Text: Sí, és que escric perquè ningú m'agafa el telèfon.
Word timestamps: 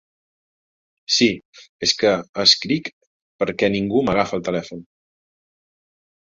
Sí, 1.17 1.27
és 1.87 1.93
que 1.99 2.13
escric 2.45 2.89
perquè 3.45 3.71
ningú 3.75 4.03
m'agafa 4.09 4.37
el 4.41 4.45
telèfon. 4.49 4.83